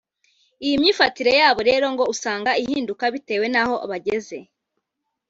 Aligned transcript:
iyi 0.65 0.75
myifatire 0.81 1.31
yabo 1.41 1.59
rero 1.69 1.85
ngo 1.93 2.03
usanga 2.13 2.51
ihinduka 2.63 3.03
bitewe 3.13 3.45
naho 3.53 3.75
bageze 3.89 4.37